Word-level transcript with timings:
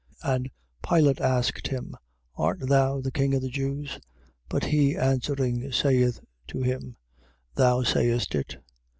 And 0.23 0.49
Pilate 0.81 1.21
asked 1.21 1.67
him: 1.67 1.93
Art 2.35 2.57
thou 2.59 3.01
the 3.01 3.11
king 3.11 3.35
of 3.35 3.43
the 3.43 3.49
Jews? 3.51 3.99
But 4.49 4.63
he 4.65 4.95
answering, 4.97 5.71
saith 5.71 6.19
to 6.47 6.63
him: 6.63 6.97
Thou 7.53 7.83
sayest 7.83 8.33
it. 8.33 8.47
15:3. 8.57 8.61